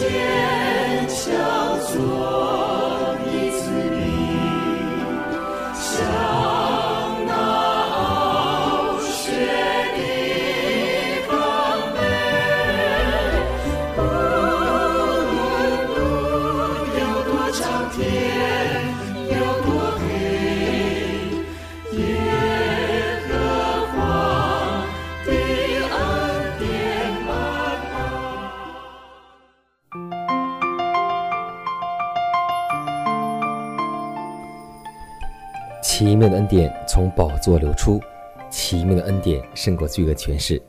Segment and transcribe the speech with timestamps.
[0.00, 0.29] 奇
[36.50, 38.00] 典从宝座流出，
[38.50, 40.60] 奇妙的恩典胜过罪恶权势。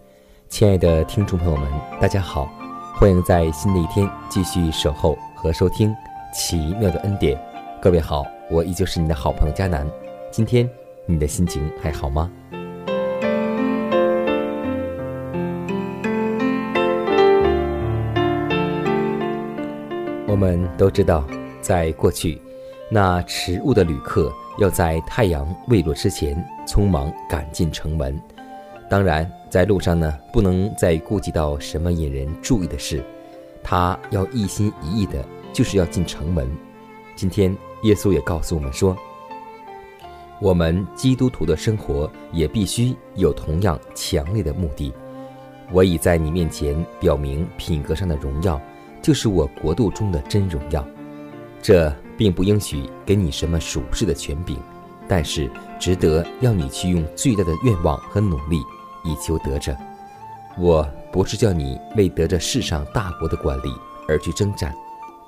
[0.47, 1.67] 亲爱的听众朋友们，
[1.99, 2.47] 大家好，
[2.99, 5.91] 欢迎在新的一天继续守候和收听
[6.31, 7.35] 奇妙的恩典。
[7.81, 9.89] 各位好，我依旧是你的好朋友佳南。
[10.29, 10.69] 今天
[11.07, 12.31] 你的心情还好吗？
[20.27, 21.25] 我们都知道，
[21.59, 22.39] 在过去，
[22.87, 24.31] 那迟误的旅客。
[24.57, 26.35] 要在太阳未落之前
[26.67, 28.19] 匆忙赶进城门。
[28.89, 33.03] 当然，在路上呢，不能再顾及到什么引人注意的事，
[33.63, 36.49] 他要一心一意的，就是要进城门。
[37.15, 38.95] 今天，耶稣也告诉我们说，
[40.41, 44.93] 我们基督徒的生活也必须有同样强烈的目的。
[45.71, 48.59] 我已在你面前表明品格上的荣耀，
[49.01, 50.85] 就是我国度中的真荣耀。
[51.61, 51.91] 这。
[52.17, 54.57] 并不应许给你什么属世的权柄，
[55.07, 55.49] 但是
[55.79, 58.57] 值得要你去用最大的愿望和努力
[59.03, 59.75] 以求得着。
[60.57, 63.73] 我不是叫你为得着世上大国的管理
[64.07, 64.73] 而去征战，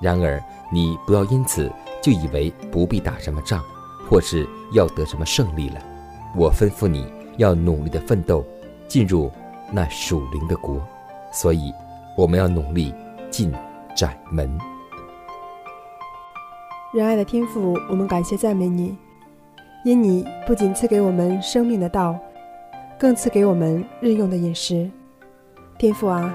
[0.02, 1.72] 然而你不要因此
[2.02, 3.64] 就以为不必打什么仗，
[4.10, 5.82] 或是要得什么胜利了。
[6.36, 7.06] 我吩咐你
[7.38, 8.46] 要努力的奋斗，
[8.88, 9.32] 进入
[9.72, 10.82] 那属灵的国。
[11.32, 11.72] 所以
[12.18, 12.94] 我们要努力
[13.32, 13.52] 进
[13.96, 14.60] 窄门。
[16.94, 18.96] 仁爱的天父，我们感谢赞美你，
[19.84, 22.16] 因你不仅赐给我们生命的道，
[23.00, 24.88] 更赐给我们日用的饮食。
[25.80, 26.32] 天父啊，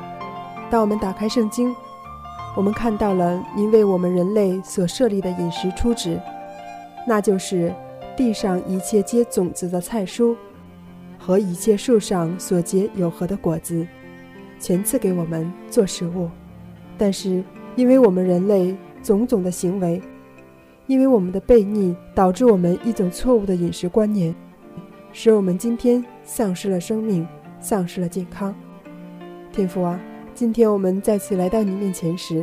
[0.68, 1.72] 当我们打开圣经，
[2.56, 6.20] 我们看到了您为我们人类所设立的饮食初旨，
[7.06, 7.72] 那就是
[8.16, 10.34] 地上一切结种子的菜蔬
[11.20, 13.86] 和一切树上所结有核的果子，
[14.58, 16.28] 全赐给我们做食物。
[16.98, 17.44] 但是
[17.76, 20.02] 因为我们人类种种的行为，
[20.88, 24.34] 因为我们的悖逆，导致我们一种错误的饮食观念，
[25.12, 27.28] 使我们今天丧失了生命，
[27.60, 28.54] 丧失了健康。
[29.52, 30.00] 天父啊，
[30.34, 32.42] 今天我们再次来到你面前时，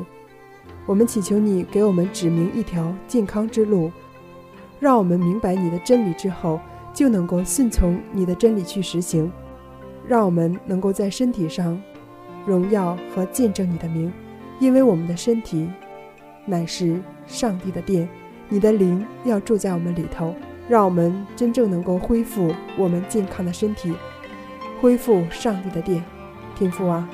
[0.86, 3.92] 我们祈求你给我们指明一条健康之路，
[4.80, 6.60] 让我们明白你的真理之后，
[6.94, 9.32] 就能够顺从你的真理去实行，
[10.08, 11.82] 让我们能够在身体上
[12.46, 14.14] 荣耀和见证你的名，
[14.60, 15.68] 因为我们的身体
[16.46, 18.08] 乃是上帝的殿。
[18.50, 20.36] 你的灵要住在我们里头，
[20.70, 23.94] 让我们真正能够恢复我们健康的身体，
[24.80, 26.04] 恢复上帝的殿。
[26.56, 27.10] 天父啊，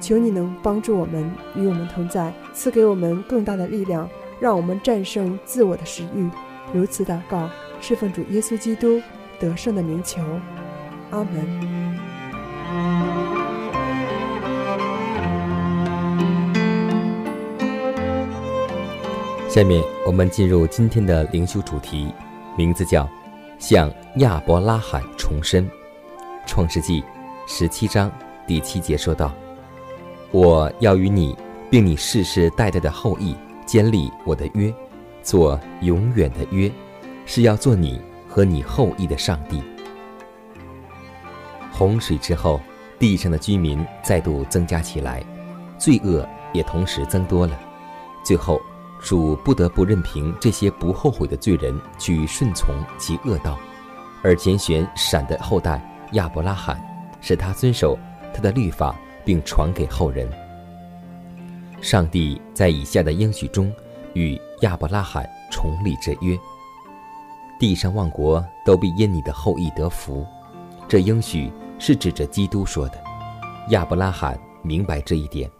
[0.00, 6.28] 求你能帮助我们，与我们同在，赐给我们更大的力量，让我们战胜自我的食欲。
[6.72, 7.48] 如此祷告，
[7.80, 9.00] 侍奉主耶稣基督
[9.38, 10.22] 得胜的名求，
[11.10, 11.79] 阿门。
[19.50, 22.06] 下面我们进入今天的灵修主题，
[22.56, 23.10] 名字叫
[23.58, 25.68] “向亚伯拉罕重申”。
[26.46, 27.02] 创世纪
[27.48, 28.08] 十七章
[28.46, 29.32] 第七节说道
[30.30, 31.36] ：“我要与你，
[31.68, 33.34] 并你世世代代的后裔
[33.66, 34.72] 建立我的约，
[35.20, 36.70] 做永远的约，
[37.26, 39.60] 是要做你和你后裔的上帝。”
[41.74, 42.60] 洪水之后，
[43.00, 45.24] 地上的居民再度增加起来，
[45.76, 47.58] 罪恶也同时增多了，
[48.22, 48.60] 最后。
[49.02, 53.58] 主不得不任凭这些不后悔的罪人去顺从其恶道，
[54.22, 55.82] 而拣选闪的后代
[56.12, 56.80] 亚伯拉罕，
[57.20, 57.98] 使他遵守
[58.32, 58.94] 他的律法，
[59.24, 60.28] 并传给后人。
[61.80, 63.72] 上帝在以下的应许中
[64.12, 66.38] 与亚伯拉罕重立这约。
[67.58, 70.26] 地上万国都必因你的后裔得福。
[70.86, 72.98] 这应许是指着基督说的。
[73.68, 75.50] 亚伯拉罕明白这一点，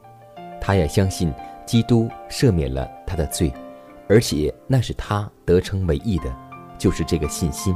[0.61, 1.33] 他也相信
[1.71, 3.53] 基督赦免了他的罪，
[4.09, 6.37] 而且那是他得成为义的，
[6.77, 7.73] 就是这个信心。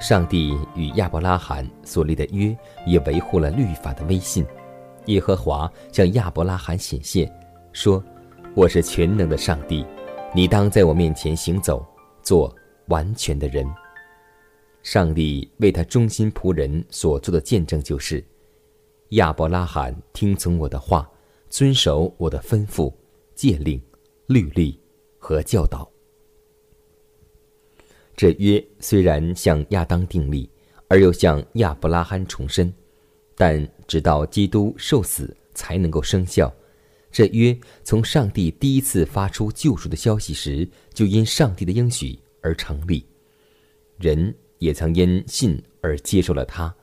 [0.00, 2.56] 上帝与亚伯拉罕所立的约
[2.86, 4.46] 也维护了律法的威信。
[5.06, 7.28] 耶和华向亚伯拉罕显现，
[7.72, 8.00] 说
[8.54, 9.84] ：“我是全能的上帝，
[10.32, 11.84] 你当在我面前行走，
[12.22, 12.54] 做
[12.86, 13.66] 完全的人。”
[14.84, 18.24] 上帝为他忠心仆人所做的见证就是：
[19.08, 21.10] 亚伯拉罕听从我的话，
[21.56, 22.92] 遵守我的吩咐、
[23.34, 23.80] 诫令、
[24.26, 24.78] 律例
[25.18, 25.90] 和教导。
[28.14, 30.50] 这约虽然向亚当订立，
[30.86, 32.70] 而又向亚伯拉罕重申，
[33.34, 36.54] 但直到基督受死才能够生效。
[37.10, 43.02] 这约从上帝第一次发出救赎的消息时，就因上帝的应许而成立。
[43.96, 46.74] 人也曾因信而接受了它，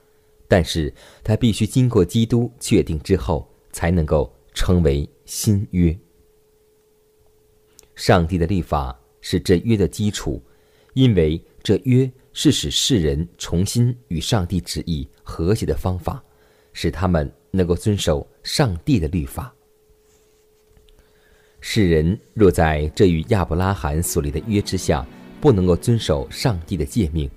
[0.47, 0.91] 但是
[1.23, 5.97] 它必须经过基督确定之后，才能够称为新约。
[7.95, 10.41] 上帝的立法是这约的基础。
[10.93, 16.23] 因为这约是使世人重新与上帝旨意和谐的方法，
[16.71, 19.51] 使他们能够遵守上帝的律法。
[21.61, 25.03] 世人若在这与亚伯拉罕所立的约之下，
[25.41, 27.27] 不能够遵守上帝的诫命，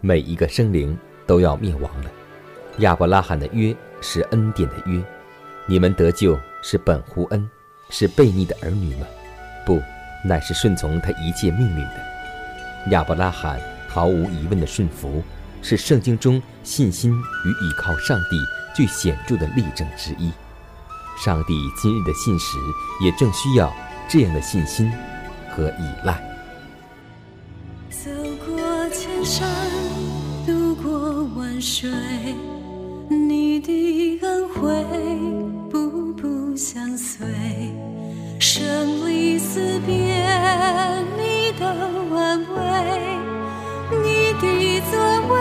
[0.00, 0.96] 每一个生灵
[1.26, 2.10] 都要灭亡了。
[2.78, 5.04] 亚伯拉罕的约是恩典的约，
[5.66, 7.50] 你们得救是本乎恩，
[7.90, 9.06] 是悖逆的儿女吗？
[9.66, 9.82] 不，
[10.24, 12.90] 乃是顺从他一切命令的。
[12.90, 15.22] 亚伯拉罕毫无疑问的顺服，
[15.60, 18.36] 是圣经中信心与倚靠上帝
[18.74, 20.32] 最显著的例证之一。
[21.22, 22.56] 上帝今日的信实
[23.04, 23.72] 也正需要
[24.08, 24.90] 这样的信心
[25.50, 26.20] 和依赖。
[27.90, 28.10] 走
[28.46, 29.46] 过千山，
[30.46, 31.88] 渡过万水，
[33.08, 34.68] 你的恩惠
[37.02, 37.26] 醉，
[38.38, 39.92] 生离死别，
[41.18, 42.62] 你的安慰，
[43.90, 44.44] 你的
[44.88, 44.92] 作
[45.28, 45.32] 为，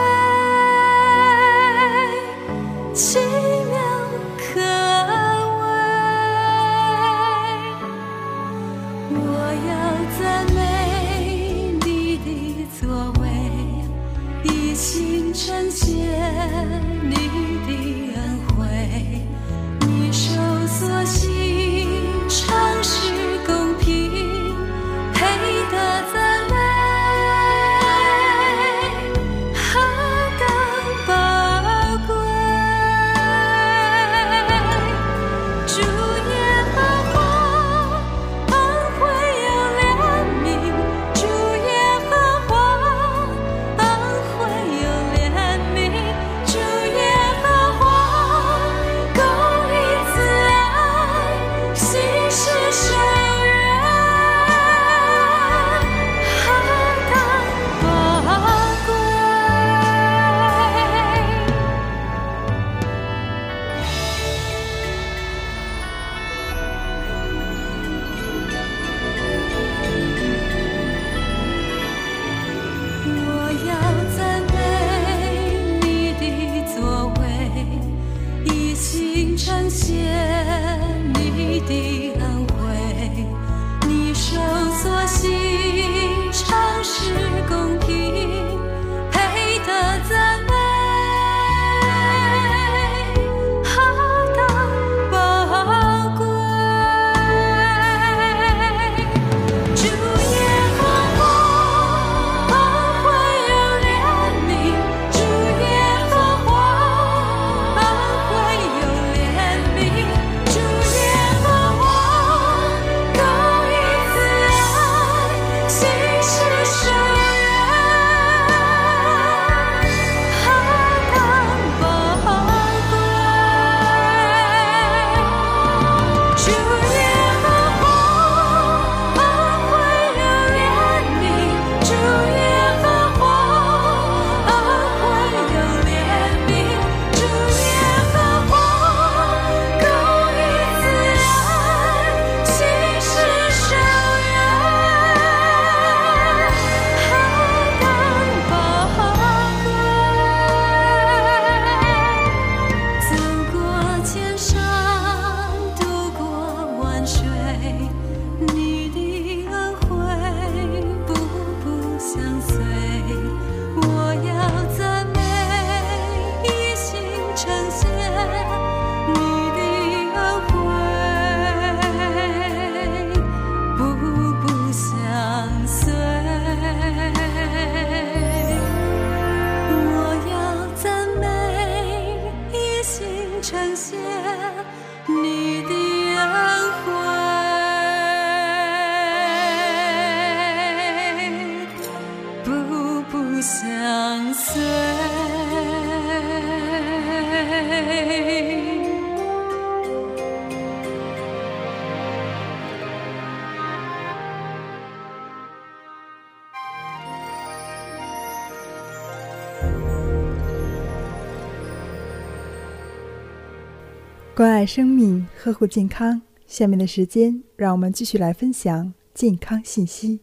[214.34, 216.20] 关爱生命，呵护健康。
[216.48, 220.20] 下面的时间，让我们继续来分享健康信息。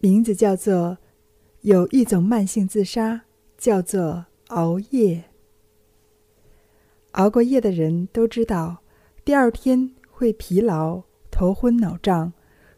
[0.00, 0.98] 名字叫做
[1.62, 3.22] 有一种慢性自杀，
[3.56, 5.24] 叫做熬夜。
[7.12, 8.78] 熬过夜的人都知道，
[9.24, 12.32] 第二天会疲劳、头昏脑胀、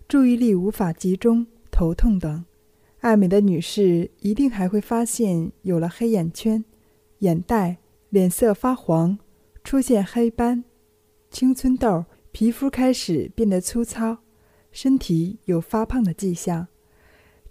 [0.08, 2.44] 注意力无法集中、头痛等。
[3.00, 6.64] 爱美的女士一定还会发现有了黑眼圈、
[7.18, 7.78] 眼袋。
[8.10, 9.20] 脸色发黄，
[9.62, 10.64] 出现黑斑、
[11.30, 14.18] 青春痘，皮肤开始变得粗糙，
[14.72, 16.66] 身体有发胖的迹象。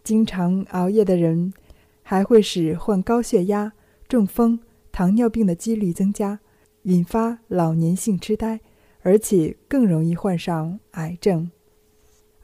[0.10, 1.54] 经常熬夜的人，
[2.01, 3.74] 还会使患高血压、
[4.08, 4.60] 中风、
[4.92, 6.39] 糖尿病的几率增加，
[6.82, 8.60] 引发老年性痴呆，
[9.04, 11.51] 而且更容易患上癌症。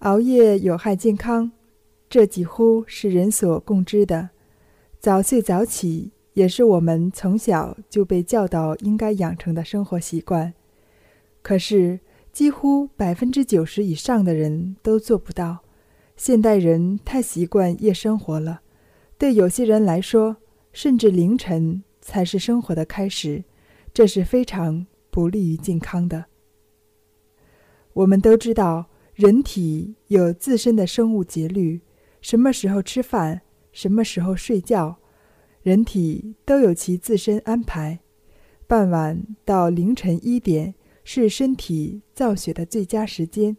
[0.01, 1.51] 熬夜有害健康，
[2.07, 4.29] 这几乎是人所共知的。
[5.00, 6.12] 早睡早起。
[6.34, 10.53] 也是我们从小就被教导应该养成的生活习惯，
[11.41, 12.01] 可是
[12.34, 15.64] 几乎百分之九十以上的人都做不到。
[16.15, 18.62] 现代人太习惯夜生活了，
[19.17, 20.38] 对有些人来说，
[20.72, 23.43] 甚至凌晨才是生活的开始，
[23.93, 26.25] 这是非常不利于健康的。
[27.93, 31.81] 我们都知道，人体有自身的生物节律，
[32.22, 33.41] 什么时候吃饭，
[33.74, 34.98] 什么时候睡觉。
[35.63, 38.00] 人体都有其自身安排，
[38.67, 43.57] 傍晚到凌晨一点是身体造血的最佳时间。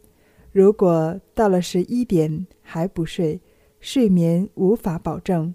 [0.57, 3.39] 如果到了十一点还不睡，
[3.79, 5.53] 睡眠无法保证，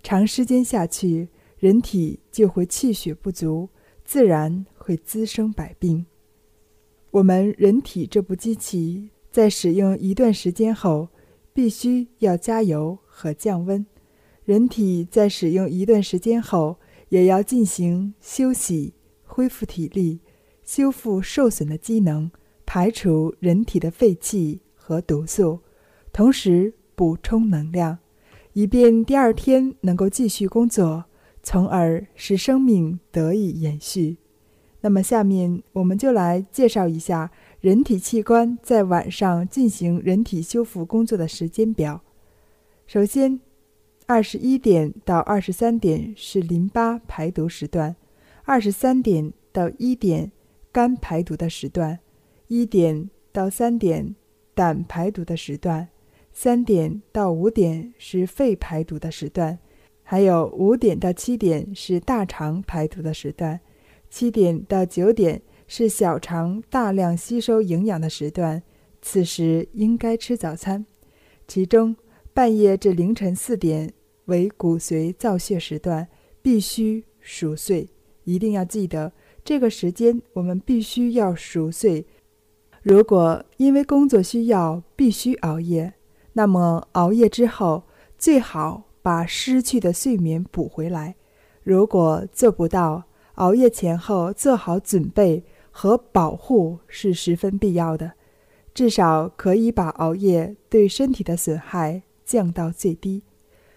[0.00, 3.68] 长时间下去，人体就会气血不足，
[4.04, 6.06] 自然会滋生百病。
[7.10, 11.08] 我们人体这部机器在使用一段时间后，
[11.52, 13.84] 必须要加油和降温。
[14.44, 16.76] 人体在使用一段时间后，
[17.08, 18.94] 也要进行休息、
[19.24, 20.20] 恢复体力、
[20.62, 22.30] 修复受损的机能、
[22.74, 25.60] 排除人体的废气和毒素，
[26.12, 27.98] 同时补充能量，
[28.52, 31.04] 以便第二天能够继续工作，
[31.40, 34.16] 从而使生命得以延续。
[34.80, 42.02] 那么，下面我们就来介绍一下人体器官在晚上进行人体修复工作的时间表。
[42.88, 43.38] 首先，
[44.06, 47.94] 二十一点到二十三点是淋巴排毒时段，
[48.42, 50.32] 二十三点到一点
[50.72, 52.00] 肝排毒的时段，
[52.48, 54.14] 一点到三点
[54.54, 55.88] 胆排毒的时段，
[56.32, 59.58] 三点到五点是肺排毒的时段，
[60.02, 63.60] 还有五点到七点是大肠排毒的时段，
[64.10, 68.62] 七点到九点是小肠大量吸收营养的时段，
[69.00, 70.84] 此时应该吃早餐，
[71.46, 71.96] 其中。
[72.32, 73.92] 半夜至凌晨四点
[74.24, 76.08] 为骨髓造血时段，
[76.42, 77.88] 必须熟睡。
[78.24, 79.12] 一定要记得
[79.44, 82.04] 这个时间，我们必须要熟睡。
[82.84, 85.94] 如果因为工作需要必须熬夜，
[86.34, 87.82] 那么熬夜之后
[88.18, 91.14] 最好把失去的睡眠补回来。
[91.62, 93.04] 如果做不到，
[93.36, 98.12] 熬夜前后做好准备和保护是十分必要的，
[98.74, 102.02] 至少可以把熬夜对身体的损害。
[102.26, 103.22] 降到最低。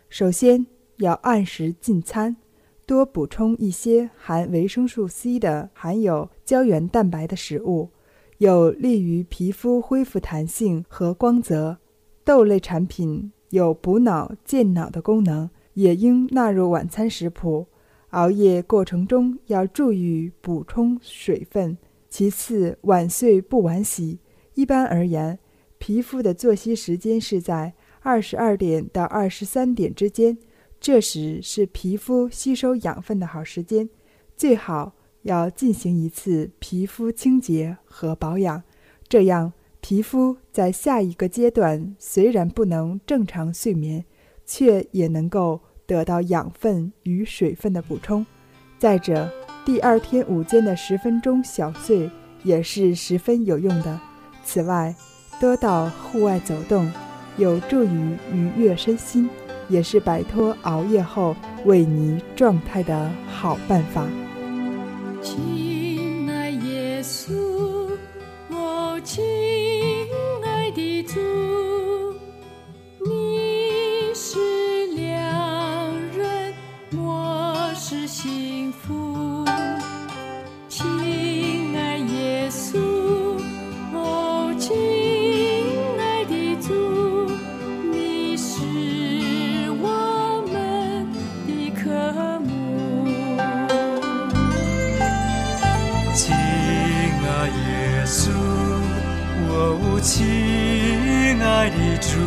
[0.07, 0.65] 首先
[0.99, 2.37] 要按时进餐，
[2.85, 7.89] 多补充一些含维生素 C 的、含有胶原蛋白的食物，
[8.37, 11.77] 有利于皮肤恢复弹性和光泽。
[12.23, 17.67] 豆类产品有补脑健脑的功能，也应纳入晚餐食谱。
[18.11, 21.77] 熬夜过程中要注意补充水分。
[22.09, 24.19] 其次，晚睡不晚洗。
[24.53, 25.37] 一般而言，
[25.77, 27.73] 皮肤的作息时间是在。
[28.01, 30.37] 二十二点到二十三点之间，
[30.79, 33.89] 这时是皮肤吸收养分的好时间，
[34.37, 34.93] 最好
[35.27, 38.63] 要进行一次皮肤清洁和保养，
[39.07, 44.05] 这样皮肤在下一个阶段虽然不能正常睡眠，
[44.45, 48.25] 却也能够得到养分与水分的补充。
[48.79, 49.29] 再者，
[49.65, 52.09] 第二天午间的十分钟小睡
[52.43, 53.99] 也是十分有用的。
[54.43, 54.95] 此外，
[55.41, 56.89] 多到户外走动。
[57.37, 59.29] 有助于愉悦身心，
[59.69, 61.35] 也是摆脱熬夜后
[61.67, 64.07] 萎靡状态的好办法。
[65.27, 65.66] 情。
[99.99, 102.19] 亲爱的主，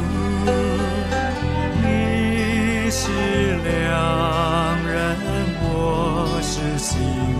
[1.83, 3.09] 你是
[3.65, 3.95] 良
[4.87, 5.17] 人，
[5.63, 6.99] 我是幸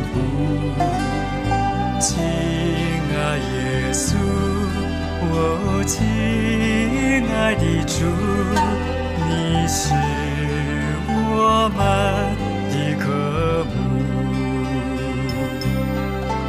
[0.09, 0.15] 福。
[2.01, 2.09] 亲
[3.13, 4.15] 爱耶稣，
[5.23, 5.35] 我
[5.85, 5.99] 亲
[7.35, 8.07] 爱的主，
[9.27, 9.31] 你
[9.69, 9.93] 是
[11.13, 11.79] 我们
[12.71, 13.05] 的渴
[13.67, 13.69] 慕。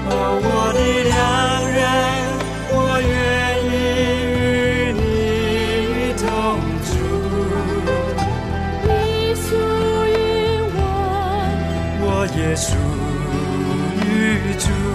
[0.08, 0.80] 哦，我的
[12.62, 12.76] 属
[14.06, 14.91] 于主。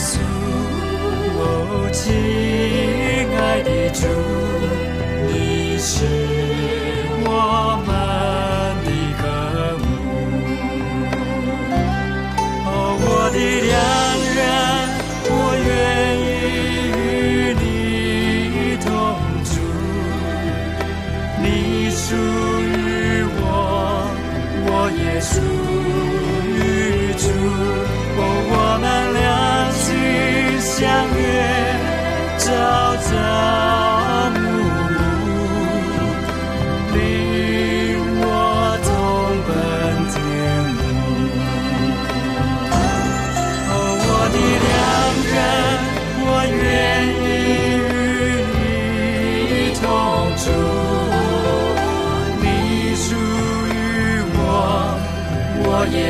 [0.00, 0.16] 稣，
[1.36, 4.06] 哦，亲爱的主，
[5.28, 6.06] 你是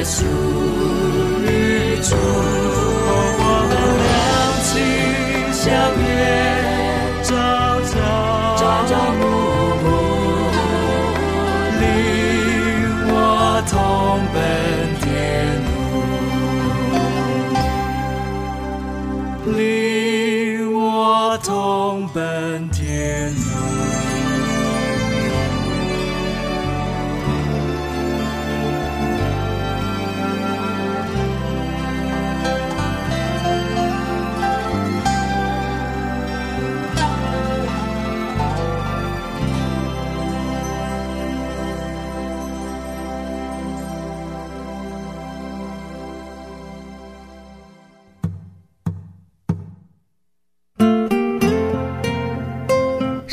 [0.05, 0.25] 属
[1.45, 2.60] 于主。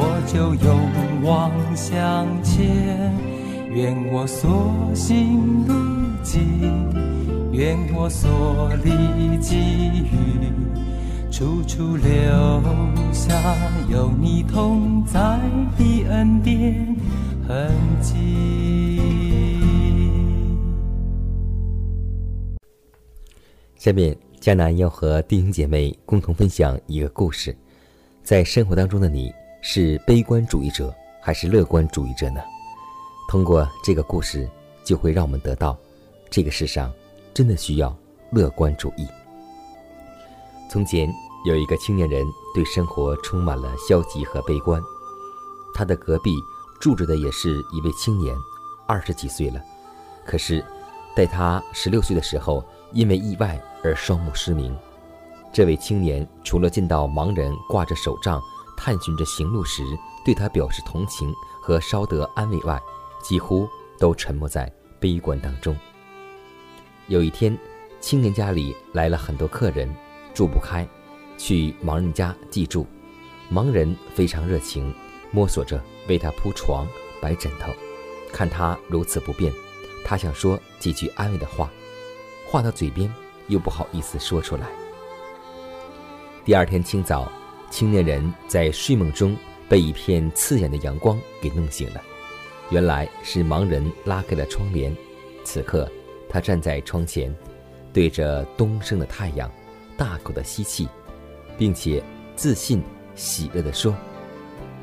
[0.00, 3.12] 我就勇往向前。
[3.74, 5.74] 愿我所行路
[6.22, 6.40] 径，
[7.50, 10.52] 愿我所历际遇，
[11.32, 12.08] 处处留
[13.12, 13.56] 下
[13.90, 15.18] 有你同在
[15.76, 16.96] 的恩典
[17.46, 17.68] 痕
[18.00, 19.00] 迹。
[23.76, 27.56] 下面，迦南要和弟兄姐妹共同分享一个故事，
[28.22, 32.40] 在生活当中的你是悲观主义者还是乐观主义者呢？
[33.28, 34.48] 通过这个故事，
[34.84, 35.76] 就会让我们得到，
[36.30, 36.92] 这个世上
[37.34, 37.94] 真的需要
[38.30, 39.06] 乐观主义。
[40.70, 41.12] 从前
[41.44, 44.80] 有一个青年人，对生活充满了消极和悲观。
[45.74, 46.32] 他的隔壁
[46.80, 48.34] 住着的也是一位青年，
[48.86, 49.60] 二十几岁了，
[50.24, 50.64] 可是，
[51.16, 54.76] 在他十六岁的时候，因为意外而双目失明。
[55.52, 58.40] 这位青年除了见到盲人挂着手杖
[58.78, 59.82] 探寻着行路时
[60.24, 62.80] 对他表示同情和稍得安慰外，
[63.20, 65.76] 几乎都沉没在悲观当中。
[67.08, 67.58] 有一天，
[68.00, 69.92] 青年家里来了很多客人。
[70.34, 70.86] 住不开，
[71.36, 72.86] 去盲人家寄住。
[73.52, 74.94] 盲人非常热情，
[75.32, 76.86] 摸索着为他铺床、
[77.20, 77.72] 摆枕头。
[78.32, 79.52] 看他如此不便，
[80.04, 81.68] 他想说几句安慰的话，
[82.46, 83.12] 话到嘴边
[83.48, 84.68] 又不好意思说出来。
[86.44, 87.32] 第二天清早，
[87.70, 89.36] 青年人在睡梦中
[89.68, 92.02] 被一片刺眼的阳光给弄醒了。
[92.70, 94.94] 原来是盲人拉开了窗帘。
[95.44, 95.90] 此刻，
[96.28, 97.34] 他站在窗前，
[97.92, 99.50] 对着东升的太阳。
[99.96, 100.88] 大口的吸气，
[101.56, 102.00] 并且
[102.36, 102.80] 自信
[103.16, 103.92] 喜乐地说：“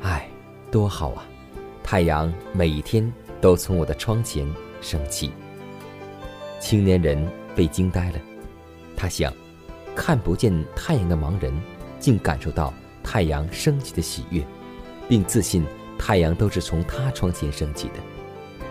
[0.02, 0.28] 哎，
[0.70, 1.26] 多好啊！
[1.82, 4.46] 太阳每一天都从我的窗前
[4.82, 5.32] 升起。”
[6.60, 8.18] 青年人被惊呆了，
[8.94, 9.32] 他想，
[9.94, 11.50] 看不见太阳的盲人
[12.06, 14.40] 竟感受到太阳升起的喜悦，
[15.08, 15.66] 并自信
[15.98, 17.94] 太阳都是从他窗前升起的，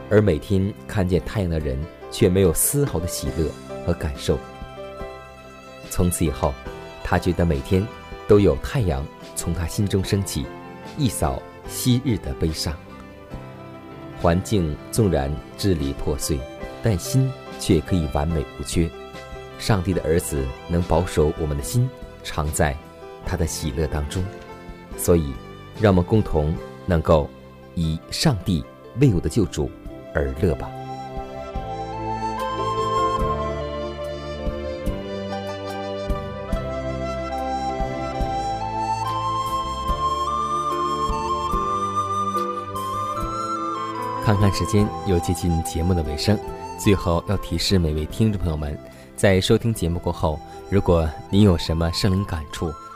[0.09, 1.77] 而每天看见太阳的人
[2.09, 3.51] 却没有丝毫的喜乐
[3.85, 4.39] 和感受。
[5.89, 6.53] 从此以后，
[7.03, 7.85] 他觉得每天
[8.25, 10.45] 都有太阳从他心中升起，
[10.97, 12.73] 一扫昔日的悲伤。
[14.21, 16.39] 环境纵然支离破碎，
[16.81, 18.89] 但心却可以完美无缺。
[19.59, 21.89] 上帝的儿子能保守我们的心，
[22.23, 22.73] 常在
[23.25, 24.23] 他的喜乐当中。
[24.97, 25.33] 所以，
[25.81, 27.29] 让我们共同能够
[27.73, 28.63] 以上帝
[29.01, 29.69] 为我的救主
[30.13, 30.69] 而乐吧。
[44.23, 46.35] 看看时间，又接近节目的尾声。
[46.79, 48.75] 最后要提示每位听众朋友们，
[49.15, 52.73] 在收听节目过后，如果您有什么生灵感触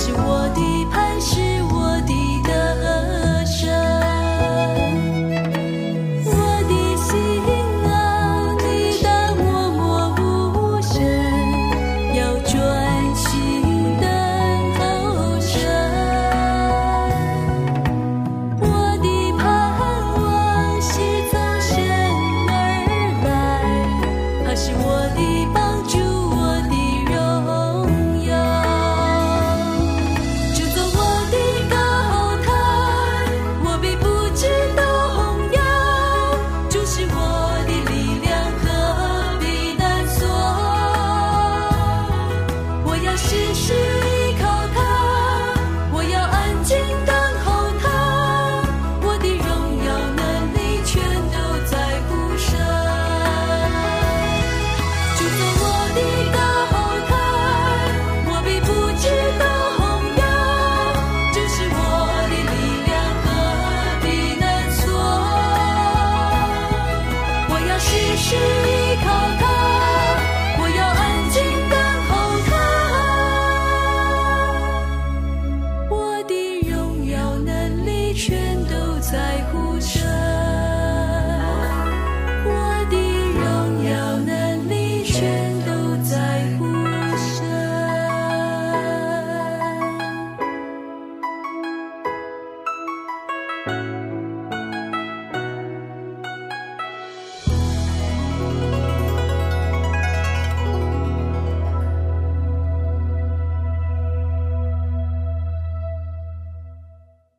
[0.00, 0.99] 是我的。